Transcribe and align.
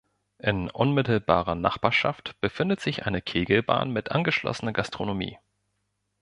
In 0.39 0.67
unmittelbarer 0.71 1.53
Nachbarschaft 1.53 2.35
befindet 2.41 2.79
sich 2.79 3.05
eine 3.05 3.21
Kegelbahn 3.21 3.91
mit 3.91 4.09
angeschlossener 4.11 4.73
Gastronomie. 4.73 5.37